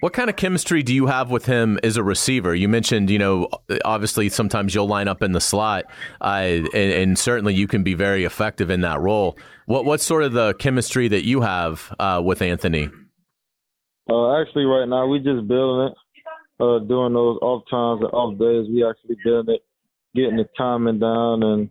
What 0.00 0.12
kind 0.12 0.28
of 0.28 0.36
chemistry 0.36 0.82
do 0.82 0.92
you 0.94 1.06
have 1.06 1.30
with 1.30 1.46
him 1.46 1.78
as 1.82 1.96
a 1.96 2.02
receiver? 2.02 2.54
You 2.54 2.68
mentioned, 2.68 3.10
you 3.10 3.18
know, 3.18 3.48
obviously 3.84 4.28
sometimes 4.28 4.74
you'll 4.74 4.88
line 4.88 5.08
up 5.08 5.22
in 5.22 5.32
the 5.32 5.40
slot, 5.40 5.84
uh, 6.20 6.24
and, 6.24 6.74
and, 6.74 7.18
certainly 7.18 7.54
you 7.54 7.68
can 7.68 7.84
be 7.84 7.94
very 7.94 8.24
effective 8.24 8.70
in 8.70 8.80
that 8.82 9.00
role. 9.00 9.38
What 9.66 9.84
what's 9.84 10.04
sort 10.04 10.24
of 10.24 10.32
the 10.32 10.54
chemistry 10.54 11.08
that 11.08 11.24
you 11.24 11.42
have 11.42 11.94
uh, 11.98 12.20
with 12.24 12.42
Anthony? 12.42 12.90
Uh, 14.10 14.40
actually, 14.40 14.64
right 14.64 14.88
now 14.88 15.06
we 15.06 15.18
just 15.18 15.46
building 15.46 15.88
it. 15.88 15.94
Uh, 16.60 16.80
during 16.80 17.12
those 17.12 17.38
off 17.40 17.62
times 17.70 18.00
and 18.02 18.10
off 18.12 18.36
days, 18.36 18.66
we 18.68 18.84
actually 18.84 19.16
building 19.24 19.54
it, 19.54 19.62
getting 20.14 20.36
the 20.36 20.48
timing 20.56 20.98
down 20.98 21.42
and 21.44 21.70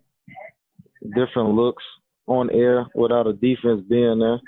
different 1.16 1.56
looks 1.56 1.84
on 2.28 2.50
air 2.52 2.86
without 2.96 3.28
a 3.28 3.34
defense 3.34 3.82
being 3.90 4.20
there. 4.20 4.40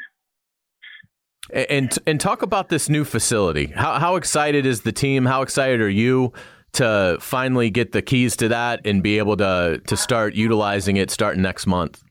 And 1.67 1.97
and 2.05 2.19
talk 2.19 2.41
about 2.41 2.69
this 2.69 2.89
new 2.89 3.03
facility. 3.03 3.67
How 3.67 3.99
how 3.99 4.15
excited 4.17 4.65
is 4.65 4.81
the 4.81 4.91
team? 4.91 5.25
How 5.25 5.41
excited 5.41 5.81
are 5.81 5.89
you 5.89 6.31
to 6.73 7.17
finally 7.19 7.71
get 7.71 7.91
the 7.91 8.01
keys 8.01 8.35
to 8.37 8.49
that 8.49 8.85
and 8.85 9.01
be 9.01 9.17
able 9.17 9.37
to 9.37 9.81
to 9.87 9.97
start 9.97 10.35
utilizing 10.35 10.97
it 10.97 11.09
starting 11.09 11.41
next 11.41 11.65
month? 11.65 12.03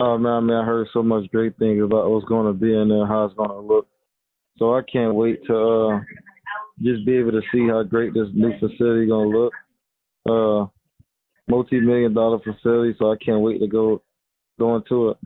Oh 0.00 0.16
man, 0.18 0.32
I 0.32 0.40
mean, 0.40 0.56
I 0.56 0.64
heard 0.64 0.88
so 0.92 1.02
much 1.02 1.30
great 1.30 1.56
things 1.58 1.82
about 1.82 2.10
what's 2.10 2.26
going 2.26 2.46
to 2.46 2.58
be 2.58 2.74
in 2.74 2.88
there, 2.88 3.06
how 3.06 3.26
it's 3.26 3.34
going 3.34 3.50
to 3.50 3.60
look. 3.60 3.86
So 4.58 4.74
I 4.74 4.80
can't 4.90 5.14
wait 5.14 5.44
to 5.46 5.56
uh, 5.56 6.00
just 6.82 7.04
be 7.06 7.16
able 7.18 7.32
to 7.32 7.42
see 7.52 7.68
how 7.68 7.82
great 7.82 8.14
this 8.14 8.28
new 8.32 8.52
facility 8.58 9.06
going 9.06 9.30
to 9.30 9.38
look. 9.38 9.52
Uh, 10.28 10.66
multi-million 11.50 12.14
dollar 12.14 12.38
facility, 12.38 12.94
so 12.98 13.12
I 13.12 13.16
can't 13.24 13.40
wait 13.40 13.58
to 13.60 13.66
go 13.66 14.02
go 14.58 14.76
into 14.76 15.10
it. 15.10 15.16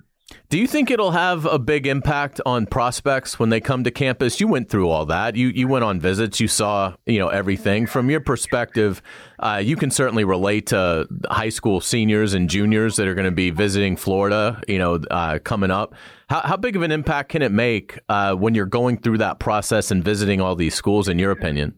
Do 0.48 0.58
you 0.58 0.66
think 0.66 0.90
it'll 0.90 1.10
have 1.10 1.44
a 1.44 1.58
big 1.58 1.86
impact 1.86 2.40
on 2.46 2.66
prospects 2.66 3.38
when 3.38 3.50
they 3.50 3.60
come 3.60 3.84
to 3.84 3.90
campus? 3.90 4.40
You 4.40 4.48
went 4.48 4.70
through 4.70 4.88
all 4.88 5.04
that. 5.06 5.36
You 5.36 5.48
you 5.48 5.68
went 5.68 5.84
on 5.84 6.00
visits. 6.00 6.40
You 6.40 6.48
saw 6.48 6.94
you 7.04 7.18
know 7.18 7.28
everything 7.28 7.86
from 7.86 8.08
your 8.08 8.20
perspective. 8.20 9.02
Uh, 9.38 9.60
you 9.62 9.76
can 9.76 9.90
certainly 9.90 10.24
relate 10.24 10.68
to 10.68 11.06
high 11.30 11.50
school 11.50 11.80
seniors 11.80 12.32
and 12.32 12.48
juniors 12.48 12.96
that 12.96 13.06
are 13.06 13.14
going 13.14 13.26
to 13.26 13.32
be 13.32 13.50
visiting 13.50 13.96
Florida. 13.96 14.62
You 14.66 14.78
know, 14.78 14.94
uh, 15.10 15.40
coming 15.40 15.70
up. 15.70 15.94
How 16.28 16.40
how 16.40 16.56
big 16.56 16.74
of 16.74 16.82
an 16.82 16.90
impact 16.90 17.30
can 17.30 17.42
it 17.42 17.52
make 17.52 17.98
uh, 18.08 18.34
when 18.34 18.54
you're 18.54 18.64
going 18.66 18.98
through 18.98 19.18
that 19.18 19.38
process 19.38 19.90
and 19.90 20.02
visiting 20.02 20.40
all 20.40 20.56
these 20.56 20.74
schools? 20.74 21.08
In 21.08 21.18
your 21.18 21.32
opinion? 21.32 21.74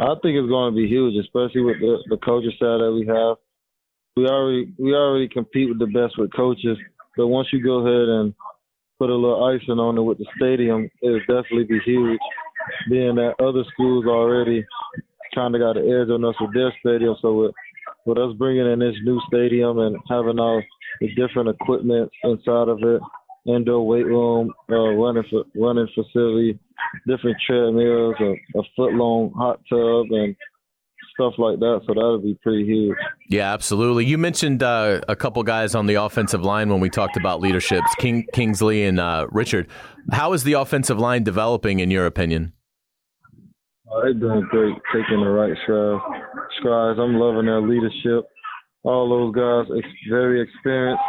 I 0.00 0.14
think 0.22 0.34
it's 0.34 0.48
going 0.48 0.72
to 0.72 0.76
be 0.76 0.88
huge, 0.88 1.14
especially 1.22 1.60
with 1.60 1.78
the, 1.80 1.98
the 2.08 2.16
coaching 2.16 2.52
staff 2.56 2.80
that 2.80 2.92
we 2.92 3.06
have. 3.06 3.36
We 4.16 4.26
already 4.26 4.72
we 4.78 4.94
already 4.94 5.28
compete 5.28 5.68
with 5.68 5.78
the 5.78 5.86
best 5.86 6.18
with 6.18 6.32
coaches 6.34 6.78
but 7.16 7.26
once 7.28 7.48
you 7.52 7.62
go 7.62 7.86
ahead 7.86 8.08
and 8.08 8.34
put 8.98 9.10
a 9.10 9.14
little 9.14 9.44
icing 9.44 9.78
on 9.78 9.98
it 9.98 10.02
with 10.02 10.18
the 10.18 10.26
stadium, 10.36 10.88
it'll 11.02 11.20
definitely 11.20 11.64
be 11.64 11.80
huge. 11.84 12.18
Being 12.88 13.16
that 13.16 13.34
other 13.42 13.64
schools 13.72 14.06
already 14.06 14.64
kind 15.34 15.54
of 15.54 15.60
got 15.60 15.76
an 15.76 15.84
edge 15.84 16.08
on 16.10 16.24
us 16.24 16.34
with 16.40 16.54
their 16.54 16.72
stadium, 16.80 17.16
so 17.20 17.34
with, 17.34 17.52
with 18.06 18.18
us 18.18 18.34
bringing 18.38 18.70
in 18.70 18.78
this 18.78 18.94
new 19.04 19.20
stadium 19.26 19.78
and 19.78 19.96
having 20.08 20.38
all 20.38 20.62
the 21.00 21.08
different 21.14 21.48
equipment 21.48 22.10
inside 22.24 22.68
of 22.68 22.78
it, 22.82 23.00
indoor 23.46 23.86
weight 23.86 24.06
room, 24.06 24.52
uh, 24.70 24.74
running 24.74 25.24
for, 25.30 25.44
running 25.54 25.88
facility, 25.94 26.58
different 27.06 27.36
treadmills, 27.46 28.14
a, 28.20 28.58
a 28.58 28.62
foot 28.76 28.94
long 28.94 29.32
hot 29.36 29.60
tub, 29.68 30.06
and 30.10 30.36
stuff 31.14 31.34
like 31.38 31.58
that. 31.58 31.80
So 31.86 31.94
that 31.94 32.00
would 32.00 32.22
be 32.22 32.38
pretty 32.42 32.64
huge. 32.64 32.96
Yeah, 33.28 33.52
absolutely. 33.52 34.06
You 34.06 34.18
mentioned 34.18 34.62
uh, 34.62 35.00
a 35.08 35.16
couple 35.16 35.42
guys 35.42 35.74
on 35.74 35.86
the 35.86 35.94
offensive 35.94 36.42
line 36.42 36.68
when 36.68 36.80
we 36.80 36.90
talked 36.90 37.16
about 37.16 37.40
leaderships, 37.40 37.94
King 37.96 38.26
Kingsley 38.32 38.84
and 38.84 38.98
uh, 39.00 39.26
Richard. 39.30 39.68
How 40.12 40.32
is 40.32 40.44
the 40.44 40.54
offensive 40.54 40.98
line 40.98 41.22
developing, 41.22 41.80
in 41.80 41.90
your 41.90 42.06
opinion? 42.06 42.52
Uh, 43.90 44.02
they're 44.02 44.14
doing 44.14 44.46
great, 44.50 44.74
taking 44.94 45.20
the 45.20 45.28
right 45.28 45.56
strides. 45.64 46.02
strides. 46.58 46.98
I'm 47.00 47.14
loving 47.14 47.46
their 47.46 47.60
leadership. 47.60 48.24
All 48.82 49.08
those 49.08 49.34
guys, 49.34 49.82
very 50.08 50.40
experienced, 50.40 51.02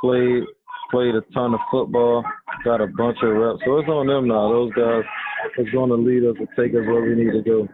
played 0.00 0.44
played 0.90 1.14
a 1.14 1.22
ton 1.32 1.54
of 1.54 1.60
football, 1.70 2.22
got 2.64 2.80
a 2.80 2.86
bunch 2.86 3.18
of 3.22 3.34
reps. 3.34 3.60
So 3.64 3.78
it's 3.78 3.88
on 3.88 4.06
them 4.06 4.28
now. 4.28 4.50
Those 4.50 4.72
guys 4.72 5.04
is 5.58 5.68
going 5.72 5.90
to 5.90 5.96
lead 5.96 6.24
us 6.24 6.36
and 6.38 6.48
take 6.56 6.72
us 6.72 6.86
where 6.86 7.02
we 7.02 7.14
need 7.14 7.32
to 7.32 7.42
go. 7.42 7.68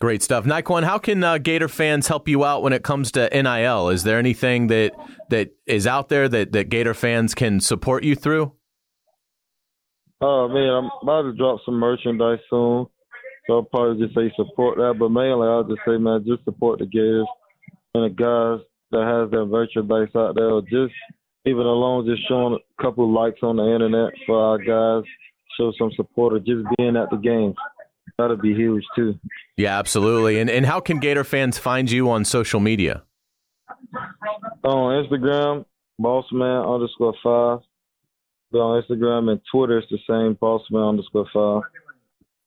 Great 0.00 0.22
stuff, 0.22 0.44
Nay'Quan. 0.44 0.82
How 0.82 0.98
can 0.98 1.22
uh, 1.22 1.38
Gator 1.38 1.68
fans 1.68 2.08
help 2.08 2.26
you 2.26 2.44
out 2.44 2.62
when 2.62 2.72
it 2.72 2.82
comes 2.82 3.12
to 3.12 3.28
NIL? 3.30 3.88
Is 3.88 4.02
there 4.02 4.18
anything 4.18 4.66
that 4.66 4.92
that 5.30 5.50
is 5.64 5.86
out 5.86 6.08
there 6.08 6.28
that 6.28 6.50
that 6.52 6.70
Gator 6.70 6.94
fans 6.94 7.36
can 7.36 7.60
support 7.60 8.02
you 8.02 8.16
through? 8.16 8.52
Oh 10.20 10.48
man, 10.48 10.70
I'm 10.70 10.90
about 11.02 11.22
to 11.22 11.32
drop 11.34 11.60
some 11.64 11.74
merchandise 11.74 12.40
soon, 12.50 12.86
so 13.46 13.54
I'll 13.54 13.62
probably 13.62 14.04
just 14.04 14.16
say 14.16 14.32
support 14.36 14.76
that. 14.78 14.96
But 14.98 15.10
mainly, 15.10 15.46
I'll 15.46 15.62
just 15.62 15.82
say, 15.86 15.96
man, 15.98 16.24
just 16.26 16.44
support 16.44 16.80
the 16.80 16.86
Gators 16.86 17.28
and 17.94 18.04
the 18.04 18.08
guys 18.08 18.66
that 18.90 19.06
has 19.06 19.30
their 19.30 19.46
merchandise 19.46 20.14
out 20.16 20.34
there. 20.34 20.50
Or 20.50 20.62
even 21.44 21.66
alone, 21.66 22.06
just 22.06 22.26
showing 22.28 22.54
a 22.54 22.82
couple 22.82 23.12
likes 23.12 23.40
on 23.42 23.56
the 23.56 23.64
internet 23.64 24.12
for 24.26 24.38
our 24.38 24.58
guys, 24.58 25.08
show 25.58 25.72
some 25.78 25.90
support, 25.96 26.34
or 26.34 26.38
just 26.38 26.66
being 26.76 26.96
at 26.96 27.10
the 27.10 27.16
games 27.16 27.56
that'd 28.18 28.40
be 28.40 28.54
huge 28.54 28.84
too. 28.94 29.18
Yeah, 29.56 29.78
absolutely. 29.78 30.40
And 30.40 30.50
and 30.50 30.66
how 30.66 30.80
can 30.80 30.98
Gator 30.98 31.24
fans 31.24 31.58
find 31.58 31.90
you 31.90 32.10
on 32.10 32.24
social 32.24 32.60
media? 32.60 33.02
On 34.64 35.04
Instagram, 35.04 35.64
bossman 36.00 36.74
underscore 36.74 37.14
five. 37.22 37.58
But 38.50 38.58
on 38.58 38.82
Instagram 38.82 39.30
and 39.30 39.40
Twitter, 39.50 39.78
it's 39.78 39.88
the 39.90 39.98
same 40.08 40.36
bossman 40.36 40.88
underscore 40.88 41.26
five. 41.32 41.62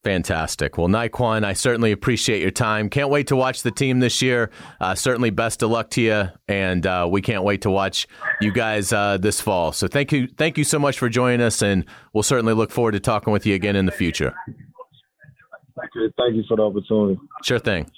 Fantastic. 0.06 0.78
Well, 0.78 0.88
Nay'Quan, 0.88 1.44
I 1.44 1.54
certainly 1.54 1.92
appreciate 1.92 2.40
your 2.40 2.52
time. 2.52 2.90
Can't 2.92 3.10
wait 3.10 3.26
to 3.28 3.36
watch 3.36 3.64
the 3.64 3.72
team 3.72 4.02
this 4.02 4.22
year. 4.22 4.52
Uh, 4.80 4.94
certainly, 4.94 5.32
best 5.32 5.64
of 5.64 5.72
luck 5.72 5.90
to 5.90 6.02
you, 6.02 6.30
and 6.48 6.86
uh, 6.86 7.08
we 7.10 7.24
can't 7.24 7.44
wait 7.44 7.64
to 7.64 7.72
watch 7.72 8.06
you 8.40 8.52
guys 8.52 8.94
uh, 8.94 9.18
this 9.18 9.42
fall. 9.42 9.72
So, 9.72 9.88
thank 9.88 10.12
you, 10.12 10.28
thank 10.28 10.60
you 10.60 10.64
so 10.64 10.78
much 10.78 11.00
for 11.00 11.10
joining 11.10 11.42
us, 11.42 11.64
and 11.64 11.86
we'll 12.14 12.22
certainly 12.22 12.54
look 12.54 12.70
forward 12.70 12.92
to 12.92 13.00
talking 13.00 13.34
with 13.34 13.48
you 13.48 13.56
again 13.56 13.76
in 13.76 13.88
the 13.88 13.92
future. 13.92 14.36
Thank 15.76 16.36
you 16.36 16.44
for 16.48 16.56
the 16.56 16.62
opportunity. 16.62 17.20
Sure 17.44 17.58
thing. 17.58 17.90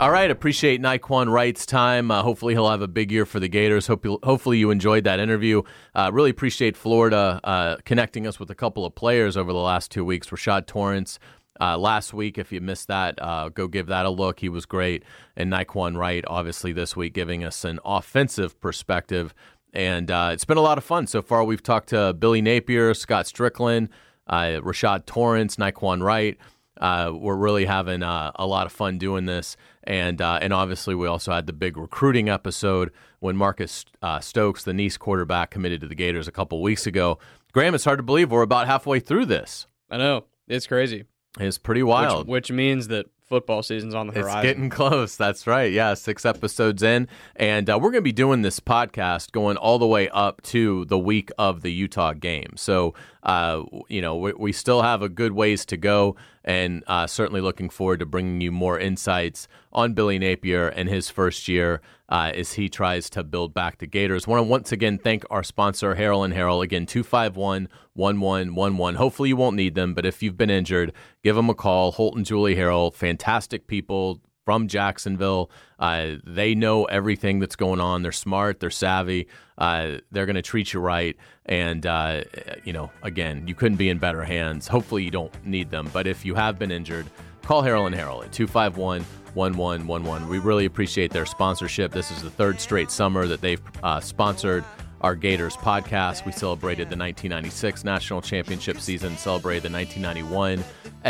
All 0.00 0.12
right, 0.12 0.30
appreciate 0.30 0.80
Nay'Quan 0.80 1.28
Wright's 1.28 1.66
time. 1.66 2.12
Uh, 2.12 2.22
hopefully, 2.22 2.54
he'll 2.54 2.70
have 2.70 2.82
a 2.82 2.86
big 2.86 3.10
year 3.10 3.26
for 3.26 3.40
the 3.40 3.48
Gators. 3.48 3.88
Hope 3.88 4.06
hopefully, 4.22 4.56
you 4.56 4.70
enjoyed 4.70 5.02
that 5.02 5.18
interview. 5.18 5.62
Uh, 5.92 6.10
really 6.12 6.30
appreciate 6.30 6.76
Florida 6.76 7.40
uh, 7.42 7.76
connecting 7.84 8.24
us 8.24 8.38
with 8.38 8.48
a 8.48 8.54
couple 8.54 8.86
of 8.86 8.94
players 8.94 9.36
over 9.36 9.52
the 9.52 9.58
last 9.58 9.90
two 9.90 10.04
weeks. 10.04 10.28
Rashad 10.28 10.66
Torrence 10.66 11.18
uh, 11.60 11.76
last 11.76 12.14
week, 12.14 12.38
if 12.38 12.52
you 12.52 12.60
missed 12.60 12.86
that, 12.86 13.20
uh, 13.20 13.48
go 13.48 13.66
give 13.66 13.88
that 13.88 14.06
a 14.06 14.10
look. 14.10 14.38
He 14.38 14.48
was 14.48 14.66
great. 14.66 15.02
And 15.36 15.52
Nay'Quan 15.52 15.96
Wright, 15.96 16.24
obviously, 16.28 16.72
this 16.72 16.94
week, 16.94 17.12
giving 17.12 17.42
us 17.42 17.64
an 17.64 17.80
offensive 17.84 18.60
perspective. 18.60 19.34
And 19.72 20.12
uh, 20.12 20.30
it's 20.32 20.44
been 20.44 20.58
a 20.58 20.62
lot 20.62 20.78
of 20.78 20.84
fun 20.84 21.08
so 21.08 21.22
far. 21.22 21.42
We've 21.42 21.62
talked 21.62 21.88
to 21.88 22.12
Billy 22.12 22.40
Napier, 22.40 22.94
Scott 22.94 23.24
Stricklin, 23.24 23.88
Rashad 24.30 25.06
Torrence, 25.06 25.56
Nay'Quan 25.56 26.04
Wright. 26.04 26.38
Uh, 26.80 27.12
we're 27.14 27.36
really 27.36 27.64
having 27.64 28.02
uh, 28.02 28.32
a 28.34 28.46
lot 28.46 28.66
of 28.66 28.72
fun 28.72 28.98
doing 28.98 29.26
this, 29.26 29.56
and 29.84 30.20
uh, 30.22 30.38
and 30.40 30.52
obviously 30.52 30.94
we 30.94 31.06
also 31.06 31.32
had 31.32 31.46
the 31.46 31.52
big 31.52 31.76
recruiting 31.76 32.28
episode 32.28 32.92
when 33.20 33.36
Marcus 33.36 33.84
uh, 34.02 34.20
Stokes, 34.20 34.64
the 34.64 34.72
Nice 34.72 34.96
quarterback, 34.96 35.50
committed 35.50 35.80
to 35.80 35.88
the 35.88 35.94
Gators 35.94 36.28
a 36.28 36.32
couple 36.32 36.62
weeks 36.62 36.86
ago. 36.86 37.18
Graham, 37.52 37.74
it's 37.74 37.84
hard 37.84 37.98
to 37.98 38.02
believe 38.02 38.30
we're 38.30 38.42
about 38.42 38.66
halfway 38.66 39.00
through 39.00 39.26
this. 39.26 39.66
I 39.90 39.96
know 39.96 40.24
it's 40.46 40.66
crazy. 40.66 41.04
It's 41.40 41.58
pretty 41.58 41.82
wild, 41.82 42.26
which, 42.26 42.50
which 42.50 42.52
means 42.52 42.88
that 42.88 43.06
football 43.28 43.62
season's 43.62 43.94
on 43.94 44.06
the 44.06 44.12
horizon. 44.14 44.38
It's 44.38 44.44
getting 44.44 44.70
close. 44.70 45.16
That's 45.16 45.46
right. 45.46 45.70
Yeah, 45.70 45.94
six 45.94 46.24
episodes 46.24 46.82
in, 46.82 47.08
and 47.36 47.68
uh, 47.68 47.78
we're 47.80 47.90
going 47.90 48.02
to 48.02 48.02
be 48.02 48.12
doing 48.12 48.42
this 48.42 48.60
podcast 48.60 49.32
going 49.32 49.56
all 49.56 49.78
the 49.78 49.86
way 49.86 50.08
up 50.08 50.42
to 50.42 50.84
the 50.86 50.98
week 50.98 51.30
of 51.38 51.62
the 51.62 51.70
Utah 51.70 52.14
game. 52.14 52.54
So, 52.56 52.94
uh, 53.28 53.62
you 53.88 54.00
know, 54.00 54.16
we, 54.16 54.32
we, 54.32 54.52
still 54.52 54.80
have 54.80 55.02
a 55.02 55.08
good 55.10 55.32
ways 55.32 55.66
to 55.66 55.76
go, 55.76 56.16
and 56.44 56.82
uh, 56.86 57.06
certainly 57.06 57.42
looking 57.42 57.68
forward 57.68 58.00
to 58.00 58.06
bringing 58.06 58.40
you 58.40 58.50
more 58.50 58.78
insights 58.78 59.46
on 59.70 59.92
Billy 59.92 60.18
Napier 60.18 60.68
and 60.68 60.88
his 60.88 61.10
first 61.10 61.46
year 61.46 61.82
uh, 62.08 62.32
as 62.34 62.54
he 62.54 62.70
tries 62.70 63.10
to 63.10 63.22
build 63.22 63.52
back 63.52 63.80
the 63.80 63.86
Gators. 63.86 64.26
Want 64.26 64.38
to 64.40 64.44
once 64.44 64.72
again 64.72 64.96
thank 64.96 65.26
our 65.28 65.42
sponsor, 65.42 65.94
Harrell 65.96 66.24
and 66.24 66.32
Harrell. 66.32 66.64
Again, 66.64 66.86
251 66.86 67.68
1111. 67.92 68.94
Hopefully, 68.96 69.28
you 69.28 69.36
won't 69.36 69.56
need 69.56 69.74
them, 69.74 69.92
but 69.92 70.06
if 70.06 70.22
you've 70.22 70.38
been 70.38 70.48
injured, 70.48 70.94
give 71.22 71.36
them 71.36 71.50
a 71.50 71.54
call. 71.54 71.92
Holt 71.92 72.16
and 72.16 72.24
Julie 72.24 72.56
Harrell, 72.56 72.94
fantastic 72.94 73.66
people 73.66 74.22
from 74.48 74.66
Jacksonville. 74.66 75.50
Uh, 75.78 76.12
they 76.24 76.54
know 76.54 76.86
everything 76.86 77.38
that's 77.38 77.54
going 77.54 77.80
on. 77.80 78.00
They're 78.00 78.12
smart. 78.12 78.60
They're 78.60 78.70
savvy. 78.70 79.28
Uh, 79.58 79.98
they're 80.10 80.24
going 80.24 80.36
to 80.36 80.42
treat 80.42 80.72
you 80.72 80.80
right. 80.80 81.18
And, 81.44 81.84
uh, 81.84 82.22
you 82.64 82.72
know, 82.72 82.90
again, 83.02 83.46
you 83.46 83.54
couldn't 83.54 83.76
be 83.76 83.90
in 83.90 83.98
better 83.98 84.24
hands. 84.24 84.66
Hopefully, 84.66 85.04
you 85.04 85.10
don't 85.10 85.34
need 85.44 85.70
them. 85.70 85.90
But 85.92 86.06
if 86.06 86.24
you 86.24 86.34
have 86.34 86.58
been 86.58 86.70
injured, 86.70 87.04
call 87.42 87.62
Harrell 87.62 87.86
and 87.86 87.94
Harrell 87.94 88.24
at 88.24 88.32
251 88.32 89.04
1111. 89.34 90.26
We 90.30 90.38
really 90.38 90.64
appreciate 90.64 91.10
their 91.10 91.26
sponsorship. 91.26 91.92
This 91.92 92.10
is 92.10 92.22
the 92.22 92.30
third 92.30 92.58
straight 92.58 92.90
summer 92.90 93.26
that 93.26 93.42
they've 93.42 93.60
uh, 93.82 94.00
sponsored 94.00 94.64
our 95.00 95.14
Gators 95.14 95.56
podcast. 95.56 96.24
We 96.24 96.32
celebrated 96.32 96.90
the 96.90 96.96
1996 96.96 97.84
national 97.84 98.22
championship 98.22 98.80
season, 98.80 99.16
celebrated 99.16 99.70
the 99.70 99.72
1991 99.72 100.64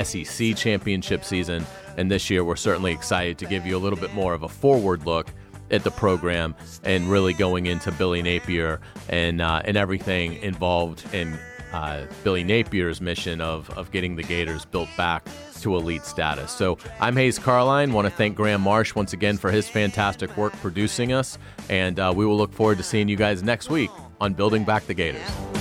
SEC 0.05 0.57
championship 0.57 1.25
season, 1.25 1.65
and 1.97 2.11
this 2.11 2.31
year 2.31 2.45
we're 2.45 2.57
certainly 2.57 2.93
excited 2.93 3.39
to 3.39 3.47
give 3.47 3.67
you 3.67 3.77
a 3.77 3.81
little 3.81 3.99
bit 3.99 4.13
more 4.13 4.35
of 4.35 4.43
a 4.43 4.49
forward 4.49 5.07
look 5.07 5.33
at 5.71 5.85
the 5.85 5.91
program 5.91 6.55
and 6.85 7.11
really 7.11 7.33
going 7.33 7.67
into 7.67 7.93
Billy 7.93 8.23
Napier 8.23 8.81
and 9.09 9.41
uh, 9.41 9.63
and 9.65 9.77
everything 9.77 10.35
involved 10.43 11.05
in 11.13 11.39
uh, 11.73 12.07
Billy 12.25 12.45
Napier's 12.45 13.01
mission 13.01 13.41
of 13.41 13.69
of 13.71 13.91
getting 13.91 14.17
the 14.17 14.23
Gators 14.23 14.65
built 14.65 14.89
back 14.97 15.27
to 15.63 15.77
elite 15.77 16.05
status. 16.05 16.51
So 16.51 16.79
I'm 17.01 17.17
Hays 17.17 17.39
Carlyon. 17.39 17.93
Want 17.93 18.07
to 18.07 18.11
thank 18.11 18.37
Graham 18.37 18.61
Marsh 18.61 18.95
once 18.95 19.13
again 19.13 19.37
for 19.37 19.51
his 19.51 19.69
fantastic 19.69 20.37
work 20.37 20.53
producing 20.55 21.13
us, 21.13 21.39
and 21.69 21.99
uh, 21.99 22.13
we 22.15 22.27
will 22.27 22.37
look 22.37 22.53
forward 22.53 22.79
to 22.79 22.85
seeing 22.85 23.09
you 23.09 23.17
guys 23.17 23.43
next 23.43 23.71
week 23.71 23.91
on 24.21 24.35
Building 24.35 24.65
Back 24.65 24.87
the 24.87 24.95
Gators. 24.95 25.58